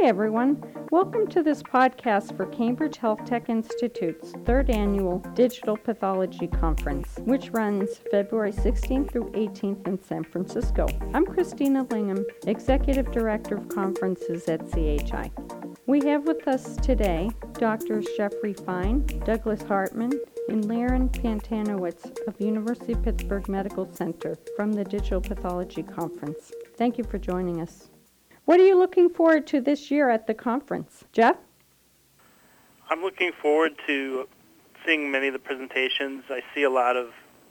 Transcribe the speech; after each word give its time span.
Hi, 0.00 0.06
everyone. 0.06 0.62
Welcome 0.92 1.26
to 1.26 1.42
this 1.42 1.60
podcast 1.60 2.36
for 2.36 2.46
Cambridge 2.46 2.98
Health 2.98 3.24
Tech 3.24 3.48
Institute's 3.48 4.32
third 4.46 4.70
annual 4.70 5.18
Digital 5.34 5.76
Pathology 5.76 6.46
Conference, 6.46 7.18
which 7.24 7.50
runs 7.50 8.00
February 8.12 8.52
16th 8.52 9.10
through 9.10 9.32
18th 9.32 9.88
in 9.88 10.00
San 10.00 10.22
Francisco. 10.22 10.86
I'm 11.14 11.26
Christina 11.26 11.84
Lingham, 11.86 12.24
Executive 12.46 13.10
Director 13.10 13.56
of 13.56 13.68
Conferences 13.68 14.48
at 14.48 14.70
CHI. 14.70 15.32
We 15.86 16.00
have 16.06 16.28
with 16.28 16.46
us 16.46 16.76
today 16.76 17.30
Drs. 17.54 18.06
Jeffrey 18.16 18.54
Fine, 18.54 19.04
Douglas 19.24 19.62
Hartman, 19.62 20.12
and 20.48 20.62
Liron 20.62 21.10
Pantanowitz 21.10 22.28
of 22.28 22.40
University 22.40 22.92
of 22.92 23.02
Pittsburgh 23.02 23.48
Medical 23.48 23.92
Center 23.92 24.38
from 24.54 24.72
the 24.72 24.84
Digital 24.84 25.20
Pathology 25.20 25.82
Conference. 25.82 26.52
Thank 26.76 26.98
you 26.98 27.04
for 27.04 27.18
joining 27.18 27.60
us. 27.60 27.90
What 28.48 28.60
are 28.60 28.66
you 28.66 28.78
looking 28.78 29.10
forward 29.10 29.46
to 29.48 29.60
this 29.60 29.90
year 29.90 30.08
at 30.08 30.26
the 30.26 30.32
conference? 30.32 31.04
Jeff? 31.12 31.36
I'm 32.88 33.02
looking 33.02 33.30
forward 33.30 33.74
to 33.86 34.26
seeing 34.86 35.10
many 35.10 35.26
of 35.26 35.34
the 35.34 35.38
presentations. 35.38 36.24
I 36.30 36.40
see 36.54 36.62
a 36.62 36.70
lot 36.70 36.96
of 36.96 37.10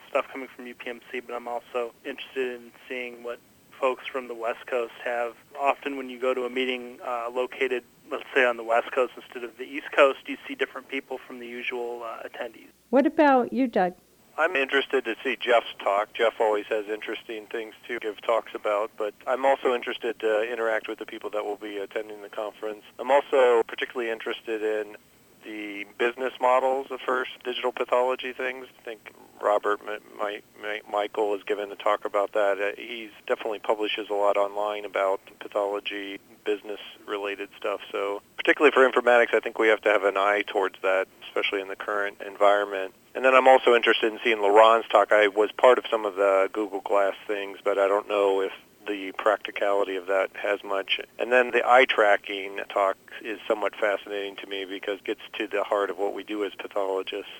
stuff 0.10 0.26
coming 0.34 0.48
from 0.56 0.66
UPMC, 0.66 1.22
but 1.28 1.36
I'm 1.36 1.48
also 1.48 1.94
interested 2.04 2.56
in 2.56 2.72
seeing 2.90 3.22
what 3.22 3.38
folks 3.80 4.08
from 4.08 4.28
the 4.28 4.34
West 4.34 4.66
Coast 4.66 4.94
have. 5.06 5.36
Often 5.62 5.98
when 5.98 6.10
you 6.10 6.20
go 6.20 6.34
to 6.34 6.46
a 6.46 6.50
meeting 6.50 6.98
uh, 7.06 7.30
located, 7.32 7.84
let's 8.10 8.24
say, 8.34 8.44
on 8.44 8.58
the 8.58 8.64
West 8.64 8.92
Coast 8.92 9.14
instead 9.18 9.44
of 9.44 9.56
the 9.60 9.66
East 9.66 9.92
Coast, 9.96 10.22
you 10.26 10.36
see 10.48 10.56
different 10.56 10.90
people 10.90 11.20
from 11.28 11.38
the 11.38 11.46
usual 11.46 12.02
uh, 12.04 12.28
attendees. 12.28 12.70
What 12.90 13.06
about 13.06 13.54
you, 13.54 13.68
Doug? 13.68 13.94
I'm 14.38 14.56
interested 14.56 15.04
to 15.06 15.16
see 15.24 15.36
Jeff's 15.36 15.74
talk. 15.80 16.14
Jeff 16.14 16.34
always 16.40 16.66
has 16.68 16.86
interesting 16.88 17.48
things 17.48 17.74
to 17.88 17.98
give 18.00 18.22
talks 18.22 18.54
about, 18.54 18.92
but 18.96 19.16
I'm 19.26 19.46
also 19.46 19.74
interested 19.74 20.20
to 20.20 20.44
interact 20.44 20.88
with 20.88 21.00
the 21.00 21.08
people 21.08 21.32
that 21.32 21.44
will 21.44 21.56
be 21.56 21.78
attending 21.78 22.22
the 22.22 22.30
conference. 22.30 22.84
I'm 23.00 23.10
also 23.10 23.64
particularly 23.68 24.12
interested 24.12 24.62
in 24.62 24.96
the 25.44 25.86
business 25.98 26.34
models 26.40 26.88
of 26.92 27.00
first 27.02 27.32
digital 27.44 27.72
pathology 27.72 28.32
things. 28.32 28.68
I 28.80 28.84
think 28.84 29.12
Robert 29.42 29.80
my, 29.84 30.42
my, 30.62 30.82
Michael 30.92 31.34
has 31.34 31.42
given 31.44 31.72
a 31.72 31.76
talk 31.76 32.06
about 32.06 32.34
that. 32.34 32.60
Uh, 32.60 32.76
he 32.78 33.10
definitely 33.28 33.60
publishes 33.60 34.08
a 34.12 34.14
lot 34.14 34.38
online 34.38 34.86
about 34.86 35.20
pathology 35.40 36.20
business 36.48 36.80
related 37.06 37.50
stuff. 37.58 37.82
So 37.92 38.22
particularly 38.38 38.72
for 38.72 38.90
informatics, 38.90 39.34
I 39.34 39.42
think 39.42 39.60
we 39.60 39.68
have 39.68 39.82
to 39.82 39.90
have 39.90 40.06
an 40.06 40.16
eye 40.16 40.44
towards 40.48 40.76
that, 40.82 41.08
especially 41.28 41.60
in 41.60 41.68
the 41.68 41.76
current 41.76 42.22
environment. 42.26 42.94
And 43.14 43.26
then 43.26 43.36
I'm 43.36 43.48
also 43.48 43.76
interested 43.76 44.14
in 44.14 44.20
seeing 44.24 44.42
Liron's 44.42 44.88
talk. 44.88 45.12
I 45.12 45.28
was 45.28 45.52
part 45.52 45.78
of 45.78 45.84
some 45.92 46.06
of 46.06 46.16
the 46.16 46.50
Google 46.54 46.80
Glass 46.80 47.16
things, 47.28 47.58
but 47.62 47.78
I 47.78 47.90
don't 47.90 48.08
know 48.08 48.42
if 48.42 48.54
the 48.88 49.12
practicality 49.18 49.98
of 49.98 50.08
that 50.08 50.30
has 50.42 50.64
much. 50.64 51.02
And 51.20 51.30
then 51.30 51.52
the 51.52 51.68
eye 51.68 51.86
tracking 51.86 52.62
talk 52.74 52.96
is 53.22 53.40
somewhat 53.46 53.76
fascinating 53.76 54.38
to 54.38 54.48
me 54.48 54.64
because 54.64 55.00
it 55.00 55.04
gets 55.04 55.22
to 55.38 55.48
the 55.48 55.64
heart 55.64 55.90
of 55.90 55.98
what 55.98 56.14
we 56.14 56.24
do 56.24 56.46
as 56.46 56.54
pathologists. 56.58 57.32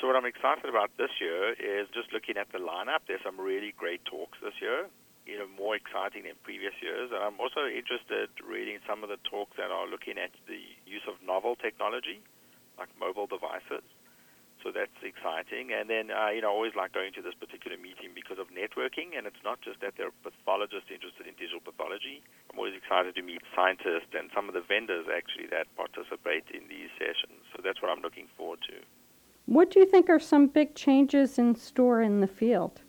So 0.00 0.06
what 0.06 0.16
I'm 0.16 0.24
excited 0.24 0.66
about 0.66 0.90
this 0.96 1.10
year 1.20 1.52
is 1.52 1.88
just 1.92 2.12
looking 2.12 2.36
at 2.36 2.50
the 2.52 2.58
lineup. 2.58 3.00
There's 3.08 3.22
some 3.22 3.38
really 3.38 3.74
great 3.76 4.04
talks 4.04 4.38
this 4.42 4.54
year, 4.60 4.86
you 5.26 5.38
know, 5.38 5.46
more 5.58 5.76
exciting 5.76 6.24
than 6.24 6.34
previous 6.42 6.74
years. 6.82 7.10
And 7.12 7.22
I'm 7.22 7.38
also 7.38 7.66
interested 7.66 8.30
reading 8.42 8.78
some 8.88 9.02
of 9.02 9.08
the 9.08 9.20
talks 9.24 9.56
that 9.56 9.70
are 9.70 9.86
looking 9.86 10.18
at 10.18 10.32
the 10.48 10.60
use 10.86 11.04
of 11.06 11.20
novel 11.24 11.56
technology, 11.56 12.20
like 12.78 12.88
mobile 12.98 13.26
devices. 13.26 13.84
So 14.62 14.68
that's 14.68 14.92
exciting. 15.00 15.72
And 15.72 15.88
then, 15.88 16.12
uh, 16.12 16.28
you 16.28 16.44
know, 16.44 16.52
I 16.52 16.54
always 16.54 16.76
like 16.76 16.92
going 16.92 17.12
to 17.16 17.22
this 17.22 17.32
particular 17.32 17.80
meeting 17.80 18.12
because 18.12 18.36
of 18.36 18.52
networking. 18.52 19.16
And 19.16 19.24
it's 19.24 19.40
not 19.42 19.60
just 19.64 19.80
that 19.80 19.96
there 19.96 20.12
are 20.12 20.16
pathologists 20.20 20.92
interested 20.92 21.24
in 21.24 21.32
digital 21.40 21.64
pathology. 21.64 22.20
I'm 22.52 22.58
always 22.60 22.76
excited 22.76 23.16
to 23.16 23.22
meet 23.22 23.40
scientists 23.56 24.12
and 24.12 24.28
some 24.34 24.48
of 24.48 24.54
the 24.54 24.60
vendors 24.60 25.08
actually 25.08 25.48
that 25.48 25.64
participate 25.80 26.44
in 26.52 26.68
these 26.68 26.92
sessions. 27.00 27.40
So 27.56 27.64
that's 27.64 27.80
what 27.80 27.88
I'm 27.88 28.04
looking 28.04 28.28
forward 28.36 28.60
to. 28.68 28.84
What 29.46 29.70
do 29.70 29.80
you 29.80 29.86
think 29.86 30.10
are 30.10 30.20
some 30.20 30.46
big 30.46 30.74
changes 30.74 31.38
in 31.38 31.56
store 31.56 32.02
in 32.02 32.20
the 32.20 32.28
field? 32.28 32.82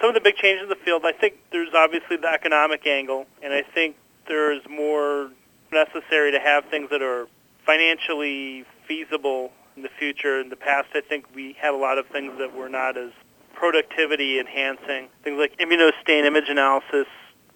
Some 0.00 0.10
of 0.10 0.14
the 0.14 0.20
big 0.20 0.36
changes 0.36 0.62
in 0.62 0.68
the 0.68 0.84
field, 0.84 1.02
I 1.04 1.12
think 1.12 1.34
there's 1.50 1.74
obviously 1.74 2.16
the 2.16 2.28
economic 2.28 2.86
angle, 2.86 3.26
and 3.42 3.52
I 3.52 3.62
think 3.62 3.96
there's 4.28 4.62
more 4.68 5.30
necessary 5.72 6.32
to 6.32 6.38
have 6.38 6.64
things 6.66 6.90
that 6.90 7.02
are 7.02 7.26
financially 7.66 8.64
feasible 8.86 9.52
in 9.76 9.82
the 9.82 9.88
future. 9.98 10.40
In 10.40 10.50
the 10.50 10.56
past, 10.56 10.88
I 10.94 11.00
think 11.00 11.26
we 11.34 11.56
had 11.60 11.74
a 11.74 11.76
lot 11.76 11.98
of 11.98 12.06
things 12.06 12.32
that 12.38 12.54
were 12.54 12.68
not 12.68 12.96
as 12.96 13.10
productivity 13.54 14.38
enhancing. 14.38 15.08
Things 15.24 15.38
like 15.38 15.58
immunostain 15.58 16.24
image 16.24 16.48
analysis 16.48 17.06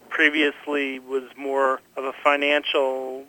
previously 0.08 0.98
was 0.98 1.24
more 1.36 1.80
of 1.96 2.04
a 2.04 2.12
financial 2.24 3.24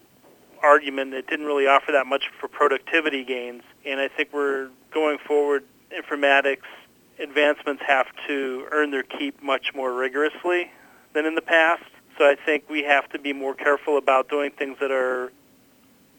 argument 0.61 1.11
that 1.11 1.27
didn't 1.27 1.45
really 1.45 1.67
offer 1.67 1.91
that 1.91 2.07
much 2.07 2.23
for 2.39 2.47
productivity 2.47 3.23
gains. 3.23 3.61
And 3.85 3.99
I 3.99 4.07
think 4.07 4.29
we're 4.33 4.69
going 4.91 5.17
forward, 5.19 5.63
informatics 5.91 6.65
advancements 7.19 7.83
have 7.85 8.07
to 8.27 8.67
earn 8.71 8.91
their 8.91 9.03
keep 9.03 9.41
much 9.41 9.73
more 9.73 9.93
rigorously 9.93 10.71
than 11.13 11.25
in 11.25 11.35
the 11.35 11.41
past. 11.41 11.83
So 12.17 12.25
I 12.25 12.35
think 12.35 12.69
we 12.69 12.83
have 12.83 13.09
to 13.09 13.19
be 13.19 13.33
more 13.33 13.53
careful 13.53 13.97
about 13.97 14.29
doing 14.29 14.51
things 14.51 14.77
that 14.79 14.91
are 14.91 15.31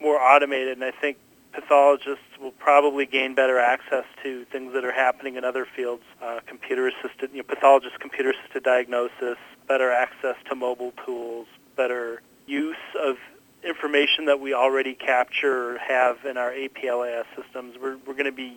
more 0.01 0.21
automated. 0.21 0.79
And 0.79 0.85
I 0.85 0.91
think 0.91 1.19
pathologists 1.53 2.25
will 2.41 2.51
probably 2.51 3.07
gain 3.07 3.35
better 3.35 3.59
access 3.59 4.05
to 4.23 4.45
things 4.47 4.73
that 4.73 4.85
are 4.85 4.93
happening 4.93 5.37
in 5.37 5.45
other 5.45 5.67
fields, 5.77 6.03
uh, 6.21 6.41
computer-assisted, 6.47 7.31
you 7.33 7.45
know, 7.49 7.81
computer-assisted 8.01 8.63
diagnosis, 8.65 9.39
better 9.69 9.93
access 9.93 10.37
to 10.49 10.55
mobile 10.55 10.93
tools, 11.07 11.47
better 11.77 12.23
use 12.47 12.77
of 13.01 13.17
information 13.63 14.27
that 14.27 14.41
we 14.41 14.53
already 14.53 14.95
capture 14.95 15.75
or 15.75 15.79
have 15.79 16.25
in 16.25 16.37
our 16.37 16.53
APLIS 16.53 17.25
systems. 17.37 17.77
We're, 17.81 17.97
we're 18.07 18.15
going 18.15 18.25
to 18.27 18.33
be 18.33 18.57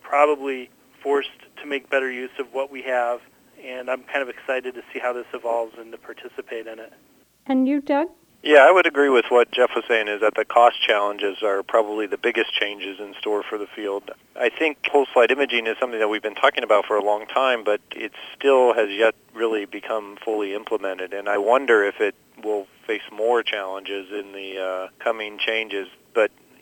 probably 0.00 0.70
forced 1.02 1.30
to 1.60 1.66
make 1.66 1.90
better 1.90 2.10
use 2.10 2.30
of 2.38 2.52
what 2.52 2.70
we 2.70 2.82
have, 2.82 3.20
and 3.62 3.90
I'm 3.90 4.02
kind 4.02 4.22
of 4.22 4.28
excited 4.28 4.74
to 4.74 4.82
see 4.92 4.98
how 4.98 5.12
this 5.12 5.26
evolves 5.32 5.74
and 5.78 5.92
to 5.92 5.98
participate 5.98 6.66
in 6.66 6.78
it. 6.78 6.92
And 7.46 7.66
you, 7.66 7.80
Doug? 7.80 8.08
Yeah, 8.42 8.60
I 8.60 8.70
would 8.70 8.86
agree 8.86 9.08
with 9.08 9.24
what 9.30 9.50
Jeff 9.50 9.70
was 9.74 9.84
saying 9.88 10.06
is 10.06 10.20
that 10.20 10.34
the 10.36 10.44
cost 10.44 10.80
challenges 10.80 11.42
are 11.42 11.64
probably 11.64 12.06
the 12.06 12.16
biggest 12.16 12.52
changes 12.52 13.00
in 13.00 13.14
store 13.18 13.42
for 13.42 13.58
the 13.58 13.66
field. 13.66 14.12
I 14.36 14.48
think 14.48 14.78
whole 14.86 15.06
slide 15.12 15.32
imaging 15.32 15.66
is 15.66 15.76
something 15.80 15.98
that 15.98 16.08
we've 16.08 16.22
been 16.22 16.36
talking 16.36 16.62
about 16.62 16.86
for 16.86 16.96
a 16.96 17.02
long 17.02 17.26
time, 17.26 17.64
but 17.64 17.80
it 17.96 18.12
still 18.36 18.74
has 18.74 18.90
yet 18.90 19.16
really 19.34 19.64
become 19.64 20.18
fully 20.24 20.54
implemented. 20.54 21.12
And 21.12 21.28
I 21.28 21.38
wonder 21.38 21.82
if 21.82 22.00
it 22.00 22.14
will 22.44 22.68
face 22.86 23.02
more 23.10 23.42
challenges 23.42 24.12
in 24.12 24.30
the 24.32 24.58
uh, 24.58 24.88
coming 25.00 25.38
changes. 25.38 25.88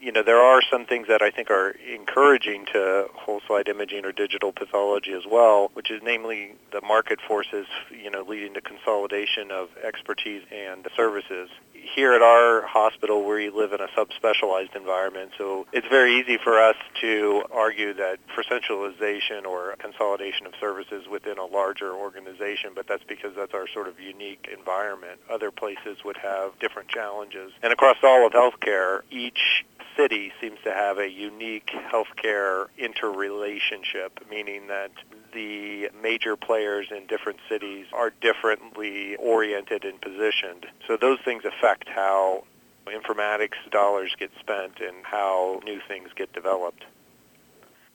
You 0.06 0.12
know, 0.12 0.22
there 0.22 0.40
are 0.40 0.62
some 0.70 0.86
things 0.86 1.08
that 1.08 1.20
I 1.20 1.32
think 1.32 1.50
are 1.50 1.70
encouraging 1.70 2.66
to 2.66 3.08
whole 3.12 3.40
slide 3.48 3.66
imaging 3.66 4.04
or 4.04 4.12
digital 4.12 4.52
pathology 4.52 5.12
as 5.12 5.24
well, 5.28 5.72
which 5.74 5.90
is 5.90 6.00
namely 6.00 6.54
the 6.70 6.80
market 6.80 7.18
forces, 7.26 7.66
you 7.90 8.08
know, 8.08 8.22
leading 8.22 8.54
to 8.54 8.60
consolidation 8.60 9.50
of 9.50 9.68
expertise 9.82 10.44
and 10.52 10.86
services 10.94 11.50
here 11.94 12.12
at 12.12 12.22
our 12.22 12.62
hospital 12.66 13.24
we 13.24 13.50
live 13.50 13.72
in 13.72 13.80
a 13.80 13.88
subspecialized 13.88 14.74
environment, 14.74 15.30
so 15.38 15.66
it's 15.72 15.86
very 15.88 16.20
easy 16.20 16.38
for 16.42 16.60
us 16.60 16.76
to 17.00 17.42
argue 17.52 17.94
that 17.94 18.18
for 18.34 18.42
centralization 18.42 19.46
or 19.46 19.74
consolidation 19.78 20.46
of 20.46 20.52
services 20.60 21.06
within 21.10 21.38
a 21.38 21.44
larger 21.44 21.92
organization, 21.92 22.70
but 22.74 22.86
that's 22.88 23.04
because 23.04 23.32
that's 23.36 23.54
our 23.54 23.68
sort 23.68 23.88
of 23.88 24.00
unique 24.00 24.48
environment. 24.52 25.20
Other 25.30 25.50
places 25.50 25.98
would 26.04 26.16
have 26.16 26.58
different 26.58 26.88
challenges. 26.88 27.52
And 27.62 27.72
across 27.72 27.96
all 28.02 28.26
of 28.26 28.32
healthcare, 28.32 29.02
each 29.10 29.64
city 29.96 30.32
seems 30.40 30.58
to 30.64 30.72
have 30.72 30.98
a 30.98 31.08
unique 31.10 31.70
healthcare 31.92 32.66
interrelationship, 32.78 34.20
meaning 34.30 34.68
that 34.68 34.90
the 35.32 35.90
major 36.02 36.36
players 36.36 36.88
in 36.90 37.06
different 37.06 37.38
cities 37.48 37.86
are 37.92 38.10
differently 38.20 39.16
oriented 39.16 39.84
and 39.84 40.00
positioned. 40.00 40.66
So 40.86 40.96
those 40.96 41.18
things 41.24 41.44
affect 41.44 41.88
how 41.88 42.44
informatics 42.86 43.56
dollars 43.70 44.14
get 44.18 44.30
spent 44.40 44.80
and 44.80 45.04
how 45.04 45.60
new 45.64 45.80
things 45.88 46.10
get 46.14 46.32
developed. 46.32 46.84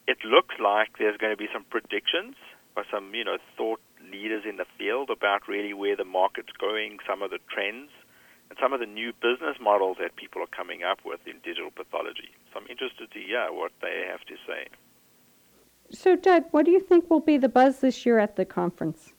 It 0.08 0.18
looks 0.26 0.56
like 0.60 0.98
there's 0.98 1.18
going 1.18 1.32
to 1.32 1.38
be 1.38 1.48
some 1.54 1.64
predictions 1.64 2.36
by 2.76 2.84
some, 2.92 3.14
you 3.14 3.24
know, 3.24 3.38
thought 3.58 3.80
leaders 4.12 4.44
in 4.48 4.58
the 4.58 4.66
field 4.78 5.10
about 5.10 5.48
really 5.48 5.74
where 5.74 5.96
the 5.96 6.06
market's 6.06 6.52
going, 6.60 6.98
some 7.08 7.22
of 7.22 7.32
the 7.32 7.40
trends 7.50 7.90
and 8.52 8.60
some 8.60 8.74
of 8.74 8.82
the 8.82 8.86
new 8.86 9.14
business 9.14 9.56
models 9.62 9.96
that 10.02 10.18
people 10.18 10.42
are 10.42 10.48
coming 10.48 10.84
up 10.84 11.00
with 11.06 11.26
in 11.26 11.36
digital 11.42 11.72
pathology. 11.72 12.32
So 12.52 12.60
I'm 12.60 12.68
interested 12.68 13.10
to 13.10 13.20
hear 13.20 13.48
what 13.50 13.72
they 13.82 14.06
have 14.12 14.26
to 14.26 14.36
say. 14.46 14.68
So, 15.90 16.18
Doug, 16.18 16.44
what 16.52 16.66
do 16.66 16.72
you 16.72 16.82
think 16.82 17.10
will 17.10 17.22
be 17.22 17.38
the 17.38 17.48
buzz 17.48 17.80
this 17.80 18.06
year 18.06 18.20
at 18.20 18.36
the 18.36 18.44
conference? 18.44 19.14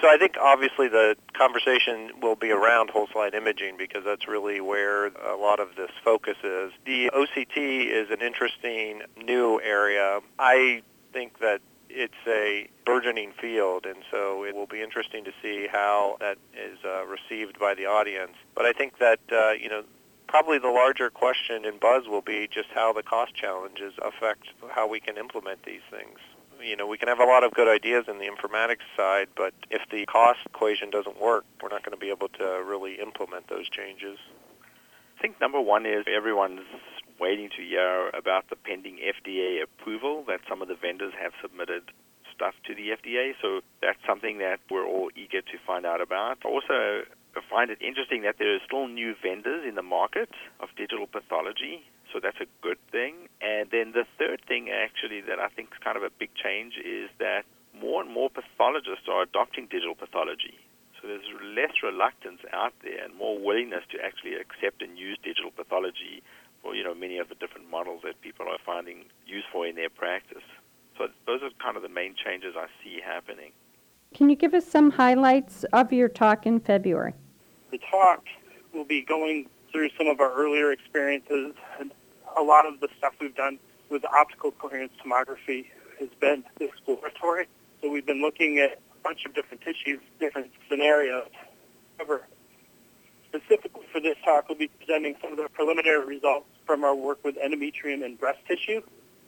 So 0.00 0.08
I 0.08 0.18
think 0.18 0.36
obviously 0.40 0.86
the 0.86 1.16
conversation 1.32 2.12
will 2.22 2.36
be 2.36 2.52
around 2.52 2.90
whole 2.90 3.08
slide 3.12 3.34
imaging 3.34 3.76
because 3.76 4.04
that's 4.04 4.28
really 4.28 4.60
where 4.60 5.06
a 5.06 5.36
lot 5.36 5.58
of 5.58 5.74
this 5.76 5.90
focus 6.04 6.36
is. 6.44 6.70
The 6.86 7.10
OCT 7.12 7.90
is 7.90 8.08
an 8.10 8.22
interesting 8.22 9.02
new 9.20 9.60
area. 9.60 10.20
I 10.38 10.82
think 11.12 11.40
that 11.40 11.60
it's 11.92 12.14
a 12.26 12.68
burgeoning 12.86 13.32
field, 13.40 13.84
and 13.84 13.98
so 14.10 14.44
it 14.44 14.54
will 14.54 14.66
be 14.66 14.80
interesting 14.80 15.24
to 15.24 15.32
see 15.42 15.66
how 15.70 16.16
that 16.20 16.38
is 16.54 16.78
uh, 16.84 17.04
received 17.06 17.58
by 17.58 17.74
the 17.74 17.86
audience. 17.86 18.34
But 18.54 18.64
I 18.64 18.72
think 18.72 18.98
that 18.98 19.20
uh, 19.32 19.52
you 19.52 19.68
know 19.68 19.82
probably 20.30 20.58
the 20.58 20.68
larger 20.68 21.10
question 21.10 21.64
in 21.64 21.78
Buzz 21.78 22.06
will 22.06 22.20
be 22.20 22.48
just 22.48 22.68
how 22.72 22.92
the 22.92 23.02
cost 23.02 23.34
challenges 23.34 23.92
affect 24.00 24.44
how 24.70 24.86
we 24.86 25.00
can 25.00 25.18
implement 25.18 25.64
these 25.64 25.82
things. 25.90 26.18
You 26.62 26.76
know, 26.76 26.86
we 26.86 26.98
can 26.98 27.08
have 27.08 27.18
a 27.18 27.24
lot 27.24 27.42
of 27.42 27.52
good 27.52 27.68
ideas 27.68 28.04
in 28.06 28.18
the 28.18 28.26
informatics 28.26 28.86
side, 28.96 29.28
but 29.34 29.54
if 29.70 29.82
the 29.90 30.06
cost 30.06 30.40
equation 30.46 30.90
doesn't 30.90 31.20
work, 31.20 31.44
we're 31.60 31.70
not 31.70 31.82
going 31.82 31.96
to 31.96 32.00
be 32.00 32.10
able 32.10 32.28
to 32.28 32.62
really 32.64 33.00
implement 33.00 33.48
those 33.48 33.68
changes. 33.68 34.18
I 35.18 35.22
think 35.22 35.40
number 35.40 35.60
one 35.60 35.84
is 35.84 36.04
everyone's 36.06 36.60
waiting 37.20 37.50
to 37.56 37.62
hear 37.62 38.08
about 38.10 38.48
the 38.48 38.56
pending 38.56 38.98
FDA 38.98 39.62
approval 39.62 40.24
that 40.26 40.40
some 40.48 40.62
of 40.62 40.68
the 40.68 40.74
vendors 40.74 41.12
have 41.20 41.32
submitted 41.42 41.82
stuff 42.34 42.54
to 42.66 42.74
the 42.74 42.96
FDA. 42.96 43.36
So 43.42 43.60
that's 43.82 44.00
something 44.08 44.38
that 44.38 44.60
we're 44.70 44.86
all 44.86 45.10
eager 45.14 45.42
to 45.42 45.56
find 45.66 45.84
out 45.84 46.00
about. 46.00 46.38
Also, 46.44 47.04
I 47.36 47.40
find 47.48 47.70
it 47.70 47.78
interesting 47.82 48.22
that 48.22 48.36
there 48.38 48.54
are 48.56 48.64
still 48.64 48.88
new 48.88 49.14
vendors 49.22 49.68
in 49.68 49.74
the 49.74 49.84
market 49.84 50.30
of 50.58 50.70
digital 50.76 51.06
pathology. 51.06 51.84
So 52.12 52.18
that's 52.18 52.40
a 52.40 52.48
good 52.62 52.78
thing. 52.90 53.28
And 53.40 53.70
then 53.70 53.92
the 53.92 54.08
third 54.18 54.40
thing, 54.48 54.70
actually, 54.72 55.20
that 55.28 55.38
I 55.38 55.48
think 55.48 55.70
is 55.76 55.78
kind 55.84 55.96
of 55.96 56.02
a 56.02 56.10
big 56.10 56.30
change 56.34 56.74
is 56.82 57.10
that 57.20 57.44
more 57.76 58.02
and 58.02 58.10
more 58.10 58.30
pathologists 58.30 59.06
are 59.06 59.22
adopting 59.22 59.68
digital 59.70 59.94
pathology. 59.94 60.58
So 61.00 61.08
there's 61.08 61.28
less 61.56 61.72
reluctance 61.82 62.40
out 62.52 62.74
there 62.82 63.04
and 63.04 63.14
more 63.16 63.38
willingness 63.38 63.84
to 63.92 64.04
actually 64.04 64.34
accept 64.34 64.82
and 64.82 64.98
use 64.98 65.16
digital 65.22 65.50
pathology 65.50 66.22
for 66.62 66.74
you 66.74 66.84
know 66.84 66.94
many 66.94 67.18
of 67.18 67.28
the 67.28 67.34
different 67.34 67.70
models 67.70 68.02
that 68.04 68.20
people 68.20 68.46
are 68.46 68.58
finding 68.64 69.04
useful 69.26 69.62
in 69.62 69.76
their 69.76 69.90
practice. 69.90 70.42
So 70.98 71.08
those 71.26 71.42
are 71.42 71.50
kind 71.62 71.76
of 71.76 71.82
the 71.82 71.88
main 71.88 72.14
changes 72.14 72.54
I 72.56 72.66
see 72.84 73.00
happening. 73.04 73.52
Can 74.14 74.28
you 74.28 74.36
give 74.36 74.54
us 74.54 74.66
some 74.66 74.90
highlights 74.90 75.64
of 75.72 75.92
your 75.92 76.08
talk 76.08 76.46
in 76.46 76.60
February? 76.60 77.14
The 77.70 77.78
talk 77.78 78.24
will 78.74 78.84
be 78.84 79.02
going 79.02 79.48
through 79.72 79.90
some 79.96 80.08
of 80.08 80.20
our 80.20 80.32
earlier 80.32 80.72
experiences. 80.72 81.54
And 81.78 81.92
a 82.36 82.42
lot 82.42 82.66
of 82.66 82.80
the 82.80 82.88
stuff 82.98 83.14
we've 83.20 83.34
done 83.34 83.58
with 83.88 84.04
optical 84.04 84.50
coherence 84.52 84.92
tomography 85.04 85.66
has 85.98 86.08
been 86.20 86.44
exploratory. 86.60 87.46
So 87.82 87.90
we've 87.90 88.06
been 88.06 88.20
looking 88.20 88.58
at 88.58 88.72
a 88.72 89.02
bunch 89.02 89.24
of 89.24 89.34
different 89.34 89.62
tissues, 89.62 90.00
different 90.18 90.50
scenarios. 90.68 91.28
However, 91.98 92.26
specifically 93.30 93.86
for 93.92 94.00
this 94.00 94.16
talk, 94.24 94.48
we'll 94.48 94.58
be 94.58 94.68
presenting 94.68 95.14
some 95.22 95.32
of 95.32 95.38
the 95.38 95.48
preliminary 95.52 96.04
results 96.04 96.46
from 96.66 96.84
our 96.84 96.94
work 96.94 97.24
with 97.24 97.36
endometrium 97.36 98.04
and 98.04 98.18
breast 98.18 98.40
tissue. 98.46 98.82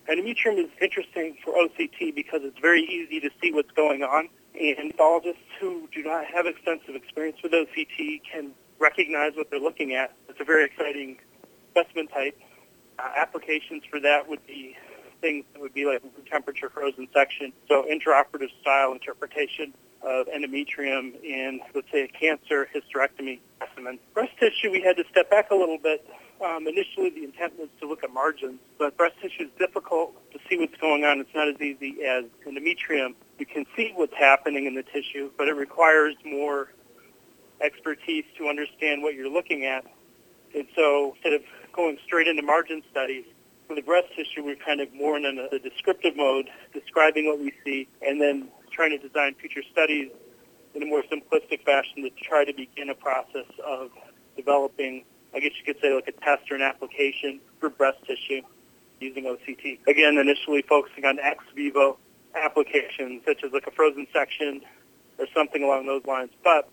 Endometrium 0.08 0.58
is 0.58 0.70
interesting 0.81 1.37
for 1.44 1.54
OCT 1.54 2.14
because 2.14 2.40
it's 2.43 2.58
very 2.58 2.82
easy 2.82 3.20
to 3.20 3.31
see 3.40 3.52
what's 3.52 3.70
going 3.70 4.02
on, 4.02 4.28
and 4.58 4.90
pathologists 4.90 5.43
who 5.60 5.88
do 5.94 6.02
not 6.02 6.25
have 6.26 6.46
extensive 6.46 6.96
experience 6.96 7.38
with 7.43 7.52
OCT 7.52 8.20
can 8.31 8.50
recognize 8.78 9.32
what 9.37 9.50
they're 9.50 9.60
looking 9.60 9.94
at. 9.94 10.12
It's 10.28 10.40
a 10.40 10.44
very 10.44 10.64
exciting 10.64 11.19
specimen 11.70 12.08
type. 12.08 12.38
Uh, 12.98 13.08
applications 13.16 13.84
for 13.88 14.00
that 14.00 14.28
would 14.28 14.44
be 14.46 14.76
things 15.20 15.44
that 15.52 15.62
would 15.62 15.72
be 15.72 15.87
like 15.87 16.02
temperature 16.28 16.69
frozen 16.69 17.06
section, 17.14 17.52
so 17.69 17.84
intraoperative 17.84 18.50
style 18.60 18.93
interpretation 18.93 19.72
of 20.02 20.26
endometrium 20.26 21.22
in, 21.22 21.60
let's 21.75 21.90
say, 21.93 22.02
a 22.02 22.08
cancer 22.08 22.69
hysterectomy 22.75 23.38
specimen. 23.56 23.99
Breast 24.14 24.32
tissue, 24.38 24.70
we 24.70 24.81
had 24.81 24.96
to 24.96 25.04
step 25.10 25.31
back 25.31 25.50
a 25.50 25.54
little 25.54 25.78
bit. 25.78 26.06
Um, 26.44 26.66
initially, 26.66 27.10
the 27.10 27.22
intent 27.22 27.56
was 27.58 27.69
to 27.81 27.88
look 27.88 28.02
at 28.02 28.12
margins, 28.12 28.58
but 28.78 28.96
breast 28.96 29.14
tissue 29.22 29.44
is 29.44 29.50
difficult 29.58 30.14
to 30.32 30.40
see 30.49 30.58
what's 30.58 30.76
going 30.81 31.04
on. 31.04 31.20
It's 31.20 31.34
not 31.34 31.49
as 31.49 31.60
easy 31.60 32.02
as 32.04 32.25
endometrium. 32.46 33.14
You 33.38 33.46
can 33.46 33.64
see 33.76 33.93
what's 33.94 34.14
happening 34.14 34.66
in 34.66 34.75
the 34.75 34.82
tissue, 34.82 35.31
but 35.38 35.49
it 35.49 35.54
requires 35.54 36.16
more 36.25 36.69
expertise 37.60 38.25
to 38.38 38.48
understand 38.48 39.02
what 39.02 39.14
you're 39.14 39.31
looking 39.31 39.66
at. 39.66 39.87
And 40.55 40.66
so 40.75 41.12
instead 41.14 41.34
of 41.34 41.43
going 41.72 41.98
straight 42.05 42.26
into 42.26 42.43
margin 42.43 42.82
studies, 42.90 43.25
for 43.69 43.76
the 43.76 43.82
breast 43.82 44.08
tissue, 44.16 44.44
we're 44.44 44.56
kind 44.56 44.81
of 44.81 44.93
more 44.93 45.16
in 45.16 45.25
a, 45.25 45.55
a 45.55 45.58
descriptive 45.58 46.16
mode, 46.16 46.48
describing 46.75 47.26
what 47.26 47.38
we 47.38 47.52
see, 47.64 47.88
and 48.06 48.20
then 48.20 48.48
trying 48.72 48.90
to 48.90 48.98
design 48.98 49.34
future 49.34 49.62
studies 49.70 50.10
in 50.74 50.82
a 50.82 50.86
more 50.86 51.02
simplistic 51.02 51.64
fashion 51.64 52.02
to 52.02 52.10
try 52.22 52.44
to 52.44 52.52
begin 52.52 52.90
a 52.90 52.94
process 52.94 53.46
of 53.64 53.90
developing, 54.36 55.04
I 55.34 55.40
guess 55.40 55.52
you 55.58 55.64
could 55.64 55.80
say, 55.82 55.94
like 55.94 56.08
a 56.08 56.12
test 56.12 56.50
or 56.50 56.56
an 56.56 56.62
application 56.62 57.40
for 57.60 57.69
breast 57.69 57.98
tissue 58.06 58.42
using 59.00 59.24
OCT. 59.24 59.86
Again, 59.86 60.16
initially 60.16 60.62
focusing 60.62 61.04
on 61.04 61.19
ex 61.19 61.44
vivo 61.54 61.98
applications, 62.34 63.22
such 63.26 63.44
as 63.44 63.52
like 63.52 63.66
a 63.66 63.70
frozen 63.70 64.06
section 64.12 64.62
or 65.19 65.26
something 65.34 65.62
along 65.62 65.86
those 65.86 66.04
lines, 66.06 66.30
but 66.42 66.69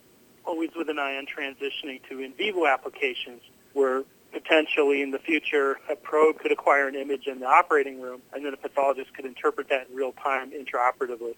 always 0.46 0.70
with 0.76 0.90
an 0.90 0.98
eye 0.98 1.18
on 1.18 1.26
transitioning 1.26 2.00
to 2.10 2.20
in 2.20 2.34
vivo 2.34 2.66
applications 2.66 3.42
where 3.74 4.04
potentially 4.32 5.02
in 5.02 5.12
the 5.12 5.20
future 5.20 5.80
a 5.90 5.96
probe 5.96 6.40
could 6.40 6.52
acquire 6.52 6.88
an 6.88 6.96
image 6.96 7.28
in 7.28 7.40
the 7.40 7.46
operating 7.46 8.00
room 8.00 8.22
and 8.34 8.46
then 8.46 8.54
a 8.54 8.58
pathologist 8.58 9.14
could 9.14 9.26
interpret 9.26 9.70
that 9.70 9.90
in 9.90 9.96
real 9.96 10.12
time 10.14 10.52
intraoperatively. 10.52 11.36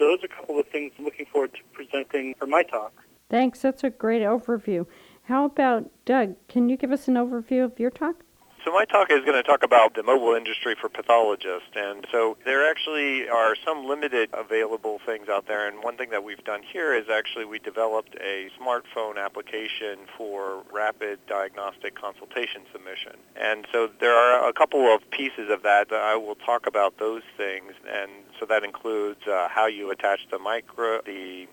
So 0.00 0.06
those 0.06 0.22
are 0.22 0.26
a 0.26 0.28
couple 0.28 0.58
of 0.58 0.66
things 0.68 0.92
I'm 0.98 1.04
looking 1.04 1.26
forward 1.26 1.52
to 1.52 1.60
presenting 1.74 2.34
for 2.38 2.46
my 2.46 2.62
talk. 2.62 3.04
Thanks. 3.28 3.60
That's 3.60 3.84
a 3.84 3.90
great 3.90 4.22
overview. 4.22 4.86
How 5.24 5.44
about 5.44 5.90
Doug? 6.06 6.36
Can 6.48 6.70
you 6.70 6.78
give 6.78 6.90
us 6.90 7.06
an 7.06 7.14
overview 7.14 7.64
of 7.64 7.78
your 7.78 7.90
talk? 7.90 8.24
So 8.64 8.72
my 8.72 8.84
talk 8.84 9.10
is 9.10 9.24
going 9.24 9.36
to 9.36 9.42
talk 9.42 9.62
about 9.62 9.94
the 9.94 10.02
mobile 10.02 10.34
industry 10.34 10.74
for 10.78 10.90
pathologists. 10.90 11.70
And 11.74 12.06
so 12.12 12.36
there 12.44 12.68
actually 12.68 13.26
are 13.26 13.56
some 13.64 13.86
limited 13.86 14.28
available 14.34 15.00
things 15.06 15.30
out 15.30 15.46
there. 15.46 15.66
And 15.66 15.82
one 15.82 15.96
thing 15.96 16.10
that 16.10 16.24
we've 16.24 16.44
done 16.44 16.60
here 16.62 16.94
is 16.94 17.08
actually 17.08 17.46
we 17.46 17.58
developed 17.58 18.14
a 18.16 18.50
smartphone 18.60 19.16
application 19.16 20.00
for 20.16 20.62
rapid 20.70 21.20
diagnostic 21.26 21.94
consultation 21.94 22.62
submission. 22.70 23.16
And 23.34 23.66
so 23.72 23.88
there 23.98 24.14
are 24.14 24.46
a 24.46 24.52
couple 24.52 24.94
of 24.94 25.10
pieces 25.10 25.48
of 25.48 25.62
that. 25.62 25.88
that 25.88 26.02
I 26.02 26.16
will 26.16 26.34
talk 26.34 26.66
about 26.66 26.98
those 26.98 27.22
things. 27.38 27.72
And 27.90 28.10
so 28.38 28.44
that 28.44 28.62
includes 28.62 29.26
uh, 29.26 29.48
how 29.48 29.66
you 29.68 29.90
attach 29.90 30.20
the 30.30 30.38
micro, 30.38 31.00
the 31.06 31.48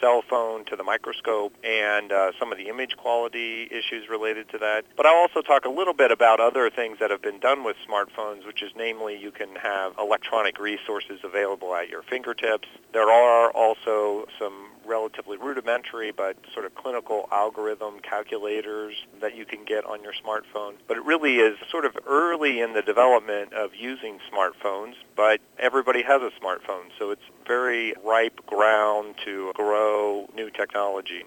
cell 0.00 0.22
phone 0.28 0.64
to 0.66 0.76
the 0.76 0.82
microscope 0.82 1.52
and 1.64 2.12
uh, 2.12 2.32
some 2.38 2.52
of 2.52 2.58
the 2.58 2.68
image 2.68 2.96
quality 2.96 3.68
issues 3.70 4.08
related 4.08 4.48
to 4.50 4.58
that. 4.58 4.84
But 4.96 5.06
I'll 5.06 5.16
also 5.16 5.42
talk 5.42 5.64
a 5.64 5.70
little 5.70 5.94
bit 5.94 6.10
about 6.10 6.40
other 6.40 6.70
things 6.70 6.98
that 7.00 7.10
have 7.10 7.22
been 7.22 7.40
done 7.40 7.64
with 7.64 7.76
smartphones, 7.88 8.46
which 8.46 8.62
is 8.62 8.72
namely 8.76 9.18
you 9.18 9.30
can 9.30 9.54
have 9.56 9.94
electronic 9.98 10.58
resources 10.58 11.20
available 11.24 11.74
at 11.74 11.88
your 11.88 12.02
fingertips. 12.02 12.68
There 12.92 13.10
are 13.10 13.50
also 13.50 14.26
some 14.38 14.68
relatively 14.86 15.36
rudimentary 15.36 16.12
but 16.12 16.36
sort 16.52 16.64
of 16.64 16.74
clinical 16.74 17.28
algorithm 17.32 18.00
calculators 18.00 18.94
that 19.20 19.36
you 19.36 19.44
can 19.44 19.64
get 19.64 19.84
on 19.84 20.02
your 20.02 20.12
smartphone. 20.12 20.74
But 20.88 20.96
it 20.96 21.04
really 21.04 21.36
is 21.36 21.56
sort 21.70 21.84
of 21.84 21.96
early 22.06 22.60
in 22.60 22.72
the 22.72 22.82
development 22.82 23.52
of 23.52 23.74
using 23.74 24.18
smartphones, 24.32 24.94
but 25.16 25.40
everybody 25.58 26.02
has 26.02 26.22
a 26.22 26.30
smartphone, 26.40 26.90
so 26.98 27.10
it's 27.10 27.22
very 27.46 27.94
ripe 28.04 28.44
ground 28.46 29.16
to 29.24 29.52
grow 29.54 30.28
new 30.34 30.50
technology. 30.50 31.24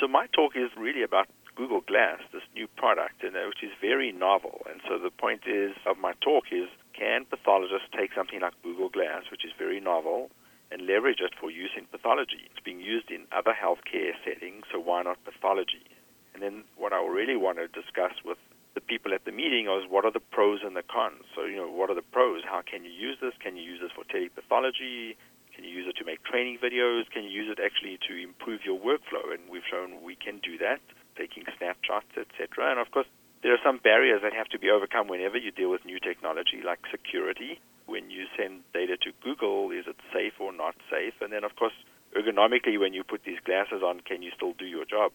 So 0.00 0.08
my 0.08 0.26
talk 0.28 0.56
is 0.56 0.70
really 0.76 1.02
about 1.02 1.28
Google 1.56 1.82
Glass, 1.82 2.18
this 2.32 2.42
new 2.54 2.66
product, 2.66 3.22
you 3.22 3.28
uh, 3.28 3.32
know, 3.32 3.48
which 3.48 3.62
is 3.62 3.70
very 3.80 4.10
novel. 4.12 4.62
And 4.70 4.80
so 4.88 4.98
the 4.98 5.10
point 5.10 5.42
is 5.46 5.72
of 5.86 5.98
my 5.98 6.12
talk 6.20 6.44
is, 6.50 6.68
can 6.92 7.24
pathologists 7.24 7.88
take 7.96 8.12
something 8.14 8.40
like 8.40 8.54
Google 8.62 8.88
Glass, 8.88 9.22
which 9.30 9.44
is 9.44 9.52
very 9.58 9.80
novel, 9.80 10.30
and 10.74 10.90
leverage 10.90 11.22
it 11.22 11.30
for 11.38 11.54
use 11.54 11.70
in 11.78 11.86
pathology. 11.86 12.50
It's 12.50 12.58
being 12.58 12.82
used 12.82 13.06
in 13.14 13.30
other 13.30 13.54
healthcare 13.54 14.18
settings, 14.26 14.66
so 14.74 14.82
why 14.82 15.06
not 15.06 15.22
pathology? 15.22 15.86
And 16.34 16.42
then 16.42 16.66
what 16.74 16.92
I 16.92 16.98
really 16.98 17.38
want 17.38 17.62
to 17.62 17.70
discuss 17.70 18.18
with 18.26 18.38
the 18.74 18.82
people 18.82 19.14
at 19.14 19.24
the 19.24 19.30
meeting 19.30 19.70
is 19.70 19.86
what 19.86 20.04
are 20.04 20.10
the 20.10 20.26
pros 20.34 20.66
and 20.66 20.74
the 20.74 20.82
cons. 20.82 21.22
So, 21.30 21.46
you 21.46 21.54
know, 21.54 21.70
what 21.70 21.90
are 21.90 21.94
the 21.94 22.02
pros? 22.10 22.42
How 22.42 22.60
can 22.66 22.82
you 22.82 22.90
use 22.90 23.22
this? 23.22 23.38
Can 23.38 23.54
you 23.56 23.62
use 23.62 23.78
this 23.78 23.94
for 23.94 24.02
telepathology? 24.10 25.14
Can 25.54 25.62
you 25.62 25.70
use 25.70 25.86
it 25.86 25.94
to 26.02 26.04
make 26.04 26.26
training 26.26 26.58
videos? 26.58 27.06
Can 27.14 27.22
you 27.22 27.30
use 27.30 27.46
it 27.46 27.62
actually 27.62 28.02
to 28.10 28.18
improve 28.18 28.66
your 28.66 28.74
workflow? 28.74 29.30
And 29.30 29.46
we've 29.46 29.62
shown 29.70 30.02
we 30.02 30.18
can 30.18 30.42
do 30.42 30.58
that, 30.58 30.82
taking 31.14 31.46
snapshots, 31.56 32.10
etc. 32.18 32.74
And 32.74 32.82
of 32.82 32.90
course, 32.90 33.06
there 33.46 33.54
are 33.54 33.62
some 33.62 33.78
barriers 33.78 34.26
that 34.26 34.34
have 34.34 34.50
to 34.50 34.58
be 34.58 34.74
overcome 34.74 35.06
whenever 35.06 35.38
you 35.38 35.54
deal 35.54 35.70
with 35.70 35.86
new 35.86 36.02
technology, 36.02 36.58
like 36.66 36.82
security 36.90 37.62
when 37.86 38.10
you 38.10 38.26
send 38.36 38.62
data 38.72 38.96
to 38.98 39.12
Google, 39.22 39.70
is 39.70 39.84
it 39.86 39.96
safe 40.12 40.34
or 40.40 40.52
not 40.52 40.74
safe? 40.90 41.14
And 41.20 41.32
then, 41.32 41.44
of 41.44 41.56
course, 41.56 41.74
ergonomically, 42.16 42.78
when 42.78 42.94
you 42.94 43.04
put 43.04 43.24
these 43.24 43.38
glasses 43.44 43.82
on, 43.82 44.00
can 44.00 44.22
you 44.22 44.30
still 44.34 44.52
do 44.52 44.64
your 44.64 44.84
job? 44.84 45.12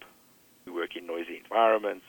We 0.66 0.72
work 0.72 0.96
in 0.96 1.08
noisy 1.08 1.42
environments. 1.44 2.06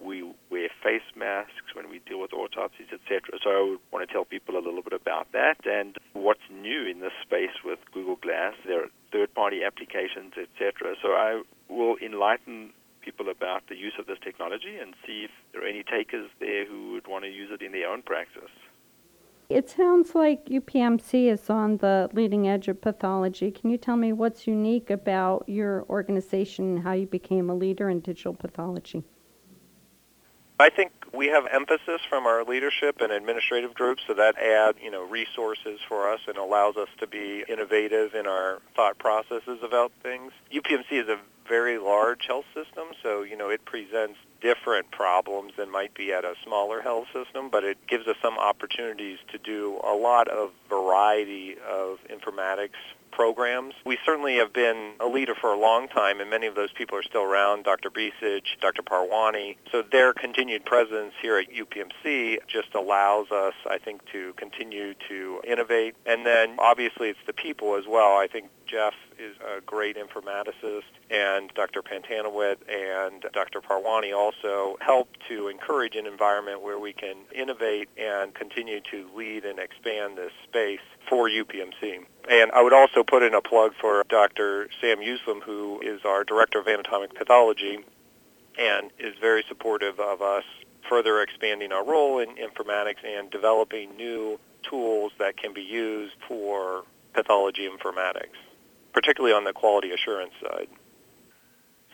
We 0.00 0.22
wear 0.50 0.68
face 0.82 1.06
masks 1.16 1.74
when 1.74 1.88
we 1.88 2.00
deal 2.00 2.20
with 2.20 2.32
autopsies, 2.32 2.88
etc. 2.92 3.38
So 3.42 3.50
I 3.50 3.76
want 3.92 4.06
to 4.06 4.12
tell 4.12 4.24
people 4.24 4.56
a 4.56 4.62
little 4.62 4.82
bit 4.82 4.92
about 4.92 5.32
that 5.32 5.56
and 5.64 5.96
what's 6.12 6.44
new 6.50 6.84
in 6.86 7.00
this 7.00 7.14
space 7.22 7.62
with 7.64 7.78
Google 7.92 8.16
Glass. 8.16 8.54
There 8.66 8.82
are 8.84 8.90
third-party 9.12 9.64
applications, 9.64 10.34
etc. 10.36 10.94
So 11.00 11.10
I 11.10 11.42
will 11.68 11.96
enlighten 12.04 12.72
people 13.02 13.28
about 13.28 13.68
the 13.68 13.76
use 13.76 13.94
of 13.98 14.06
this 14.06 14.18
technology 14.22 14.76
and 14.80 14.94
see 15.06 15.24
if 15.24 15.30
there 15.52 15.62
are 15.62 15.68
any 15.68 15.84
takers 15.84 16.28
there 16.40 16.66
who 16.66 16.92
would 16.92 17.06
want 17.06 17.24
to 17.24 17.30
use 17.30 17.50
it 17.52 17.62
in 17.62 17.72
their 17.72 17.88
own 17.88 18.02
practice. 18.02 18.50
It 19.48 19.68
sounds 19.68 20.14
like 20.14 20.46
UPMC 20.46 21.26
is 21.30 21.50
on 21.50 21.76
the 21.76 22.08
leading 22.12 22.48
edge 22.48 22.68
of 22.68 22.80
pathology. 22.80 23.50
Can 23.50 23.70
you 23.70 23.76
tell 23.76 23.96
me 23.96 24.12
what's 24.12 24.46
unique 24.46 24.88
about 24.88 25.44
your 25.46 25.84
organization 25.90 26.76
and 26.76 26.82
how 26.82 26.92
you 26.92 27.06
became 27.06 27.50
a 27.50 27.54
leader 27.54 27.90
in 27.90 28.00
digital 28.00 28.34
pathology? 28.34 29.04
I 30.58 30.70
think 30.70 30.92
we 31.12 31.26
have 31.26 31.46
emphasis 31.52 32.00
from 32.08 32.26
our 32.26 32.44
leadership 32.44 33.00
and 33.00 33.12
administrative 33.12 33.74
groups, 33.74 34.02
so 34.06 34.14
that 34.14 34.38
adds, 34.38 34.78
you 34.82 34.90
know, 34.90 35.04
resources 35.04 35.80
for 35.88 36.08
us 36.10 36.20
and 36.26 36.38
allows 36.38 36.76
us 36.76 36.88
to 37.00 37.06
be 37.06 37.44
innovative 37.48 38.14
in 38.14 38.26
our 38.26 38.60
thought 38.74 38.96
processes 38.98 39.58
about 39.62 39.92
things. 40.02 40.32
UPMC 40.52 40.92
is 40.92 41.08
a 41.08 41.18
very 41.48 41.78
large 41.78 42.26
health 42.26 42.46
system, 42.54 42.88
so 43.02 43.22
you 43.22 43.36
know 43.36 43.50
it 43.50 43.64
presents 43.64 44.18
different 44.44 44.90
problems 44.90 45.52
than 45.56 45.70
might 45.70 45.94
be 45.94 46.12
at 46.12 46.22
a 46.22 46.34
smaller 46.44 46.82
health 46.82 47.06
system, 47.14 47.48
but 47.48 47.64
it 47.64 47.78
gives 47.88 48.06
us 48.06 48.16
some 48.20 48.38
opportunities 48.38 49.18
to 49.32 49.38
do 49.38 49.80
a 49.82 49.94
lot 49.94 50.28
of 50.28 50.50
variety 50.68 51.56
of 51.66 51.98
informatics 52.10 52.76
programs. 53.14 53.74
We 53.86 53.98
certainly 54.04 54.36
have 54.36 54.52
been 54.52 54.94
a 55.00 55.06
leader 55.06 55.34
for 55.34 55.52
a 55.52 55.58
long 55.58 55.88
time, 55.88 56.20
and 56.20 56.28
many 56.28 56.46
of 56.46 56.54
those 56.54 56.72
people 56.72 56.98
are 56.98 57.02
still 57.02 57.22
around, 57.22 57.64
Dr. 57.64 57.90
Becich, 57.90 58.58
Dr. 58.60 58.82
Parwani. 58.82 59.56
So 59.70 59.82
their 59.82 60.12
continued 60.12 60.64
presence 60.64 61.12
here 61.22 61.38
at 61.38 61.46
UPMC 61.50 62.38
just 62.48 62.74
allows 62.74 63.30
us, 63.30 63.54
I 63.68 63.78
think, 63.78 64.02
to 64.12 64.32
continue 64.34 64.94
to 65.08 65.40
innovate. 65.46 65.94
And 66.04 66.26
then 66.26 66.56
obviously 66.58 67.08
it's 67.08 67.18
the 67.26 67.32
people 67.32 67.76
as 67.76 67.84
well. 67.88 68.16
I 68.16 68.26
think 68.26 68.50
Jeff 68.66 68.94
is 69.18 69.36
a 69.56 69.60
great 69.60 69.96
informaticist, 69.96 70.82
and 71.10 71.50
Dr. 71.54 71.82
Pantanowitz 71.82 72.56
and 72.68 73.24
Dr. 73.32 73.60
Parwani 73.60 74.16
also 74.16 74.76
help 74.80 75.08
to 75.28 75.48
encourage 75.48 75.94
an 75.94 76.06
environment 76.06 76.62
where 76.62 76.78
we 76.78 76.92
can 76.92 77.16
innovate 77.34 77.88
and 77.96 78.34
continue 78.34 78.80
to 78.90 79.08
lead 79.14 79.44
and 79.44 79.58
expand 79.58 80.16
this 80.16 80.32
space 80.48 80.80
for 81.08 81.28
UPMC. 81.28 82.06
And 82.28 82.50
I 82.52 82.62
would 82.62 82.72
also 82.72 83.02
put 83.02 83.22
in 83.22 83.34
a 83.34 83.42
plug 83.42 83.72
for 83.80 84.02
Dr. 84.08 84.68
Sam 84.80 84.98
Yousem, 84.98 85.42
who 85.42 85.80
is 85.80 86.00
our 86.04 86.24
Director 86.24 86.58
of 86.58 86.68
Anatomic 86.68 87.14
Pathology 87.14 87.78
and 88.58 88.90
is 88.98 89.14
very 89.20 89.44
supportive 89.48 90.00
of 90.00 90.22
us 90.22 90.44
further 90.88 91.20
expanding 91.20 91.72
our 91.72 91.84
role 91.84 92.18
in 92.18 92.36
informatics 92.36 93.04
and 93.04 93.30
developing 93.30 93.96
new 93.96 94.38
tools 94.62 95.12
that 95.18 95.36
can 95.36 95.52
be 95.52 95.62
used 95.62 96.14
for 96.28 96.84
pathology 97.12 97.68
informatics 97.68 98.38
particularly 98.94 99.34
on 99.34 99.44
the 99.44 99.52
quality 99.52 99.90
assurance 99.90 100.32
side. 100.40 100.68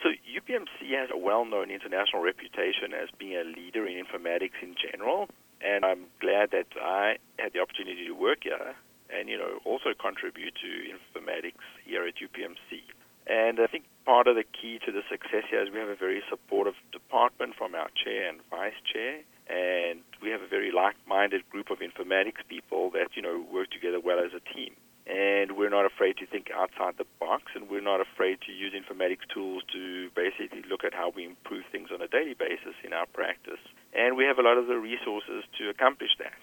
So 0.01 0.09
UPMC 0.09 0.95
has 0.95 1.09
a 1.11 1.17
well-known 1.17 1.69
international 1.69 2.21
reputation 2.21 2.93
as 2.93 3.09
being 3.17 3.35
a 3.35 3.43
leader 3.43 3.85
in 3.85 4.03
informatics 4.05 4.61
in 4.61 4.75
general, 4.75 5.27
and 5.59 5.83
I'm 5.83 6.05
glad 6.19 6.51
that 6.51 6.67
I 6.81 7.17
had 7.37 7.53
the 7.53 7.59
opportunity 7.59 8.07
to 8.07 8.13
work 8.13 8.43
here 8.43 8.75
and 9.13 9.29
you 9.29 9.37
know 9.37 9.59
also 9.65 9.93
contribute 9.99 10.53
to 10.55 10.71
informatics 10.91 11.65
here 11.85 12.05
at 12.05 12.15
UPMC. 12.15 12.81
And 13.27 13.59
I 13.59 13.67
think 13.67 13.85
part 14.05 14.27
of 14.27 14.35
the 14.35 14.43
key 14.43 14.79
to 14.85 14.91
the 14.91 15.03
success 15.09 15.43
here 15.49 15.61
is 15.61 15.69
we 15.71 15.79
have 15.79 15.89
a 15.89 15.95
very 15.95 16.23
supportive 16.29 16.73
department 16.91 17.55
from 17.55 17.75
our 17.75 17.89
chair 17.93 18.29
and 18.29 18.39
vice 18.49 18.79
chair, 18.91 19.21
and 19.47 20.01
we 20.21 20.29
have 20.29 20.41
a 20.41 20.47
very 20.47 20.71
like-minded 20.71 21.47
group 21.49 21.69
of 21.69 21.79
informatics 21.79 22.41
people 22.49 22.89
that 22.91 23.15
you 23.15 23.21
know 23.21 23.45
work 23.51 23.69
together 23.71 23.99
well 23.99 24.19
as 24.19 24.31
a 24.33 24.41
team 24.53 24.73
and 25.07 25.57
we're 25.57 25.69
not 25.69 25.85
afraid 25.85 26.17
to 26.17 26.25
think 26.25 26.49
outside 26.55 26.95
the 26.97 27.05
box, 27.19 27.43
and 27.55 27.69
we're 27.69 27.81
not 27.81 27.99
afraid 27.99 28.39
to 28.45 28.51
use 28.51 28.73
informatics 28.73 29.27
tools 29.33 29.63
to 29.73 30.09
basically 30.15 30.63
look 30.69 30.83
at 30.83 30.93
how 30.93 31.11
we 31.15 31.25
improve 31.25 31.63
things 31.71 31.89
on 31.93 32.01
a 32.01 32.07
daily 32.07 32.33
basis 32.33 32.75
in 32.83 32.93
our 32.93 33.05
practice. 33.07 33.59
And 33.93 34.15
we 34.15 34.25
have 34.25 34.37
a 34.37 34.41
lot 34.41 34.57
of 34.57 34.67
the 34.67 34.77
resources 34.77 35.43
to 35.57 35.69
accomplish 35.69 36.11
that. 36.19 36.37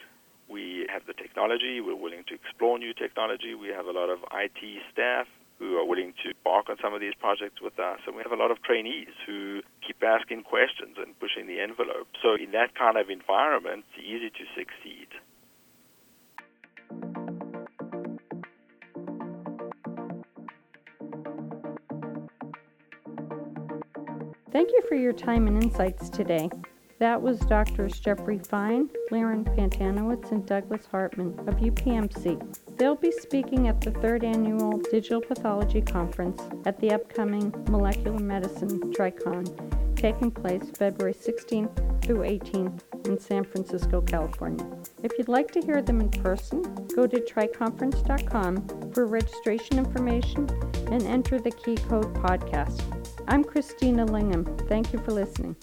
We 0.49 0.87
have 0.93 1.07
the 1.07 1.13
technology, 1.13 1.81
we're 1.81 1.95
willing 1.95 2.25
to 2.29 2.35
explore 2.35 2.79
new 2.79 2.95
technology, 2.95 3.55
we 3.55 3.69
have 3.69 3.87
a 3.87 3.93
lot 3.93 4.09
of 4.09 4.21
IT 4.33 4.83
staff 4.93 5.27
who 5.59 5.77
are 5.77 5.85
willing 5.85 6.15
to 6.23 6.31
embark 6.31 6.71
on 6.71 6.77
some 6.81 6.95
of 6.95 7.01
these 7.01 7.15
projects 7.19 7.61
with 7.61 7.79
us, 7.79 7.99
and 8.07 8.15
we 8.15 8.23
have 8.23 8.33
a 8.33 8.37
lot 8.37 8.51
of 8.51 8.63
trainees 8.63 9.09
who 9.27 9.61
keep 9.87 10.03
asking 10.03 10.45
questions 10.45 10.97
and 10.97 11.19
pushing 11.19 11.47
the 11.47 11.61
envelope. 11.61 12.07
So 12.23 12.35
in 12.35 12.53
that 12.53 12.75
kind 12.75 12.97
of 12.97 13.11
environment, 13.11 13.85
it's 13.91 14.05
easy 14.05 14.31
to 14.31 14.45
succeed. 14.55 15.09
Thank 24.51 24.71
you 24.71 24.83
for 24.89 24.95
your 24.95 25.13
time 25.13 25.47
and 25.47 25.63
insights 25.63 26.09
today. 26.09 26.49
That 26.99 27.23
was 27.23 27.39
Drs. 27.39 28.01
Jeffrey 28.01 28.39
Fine, 28.39 28.91
Liron 29.13 29.45
Pantanowitz, 29.57 30.33
and 30.33 30.45
Douglas 30.45 30.85
Hartman 30.87 31.39
of 31.47 31.55
UPMC. 31.57 32.77
They'll 32.77 32.97
be 32.97 33.13
speaking 33.13 33.69
at 33.69 33.81
the 33.81 33.93
third 33.93 34.25
annual 34.25 34.79
Digital 34.79 35.21
Pathology 35.21 35.81
Conference 35.81 36.43
at 36.67 36.81
the 36.81 36.91
upcoming 36.91 37.55
Molecular 37.71 38.19
Medicine 38.19 38.81
TriCon, 38.93 39.95
taking 39.95 40.33
place 40.33 40.73
February 40.77 41.15
16th 41.15 42.03
through 42.05 42.19
18th 42.19 43.07
in 43.07 43.19
San 43.21 43.45
Francisco, 43.45 44.01
California. 44.01 44.67
If 45.05 45.13
you'd 45.19 45.29
like 45.29 45.53
to 45.53 45.61
hear 45.61 45.81
them 45.81 46.01
in 46.01 46.11
person, 46.11 46.63
go 46.97 47.07
to 47.07 47.21
triconference.com 47.21 48.91
for 48.93 49.07
registration 49.07 49.79
information 49.79 50.49
and 50.91 51.03
enter 51.05 51.39
the 51.39 51.53
key 51.53 51.77
code 51.77 52.13
podcast. 52.15 52.83
I'm 53.29 53.45
Christina 53.45 54.05
Lingham. 54.05 54.67
Thank 54.69 54.93
you 54.93 54.99
for 54.99 55.13
listening. 55.13 55.55